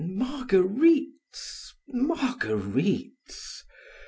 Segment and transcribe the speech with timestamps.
[0.17, 3.63] Marguerites, Marguerites!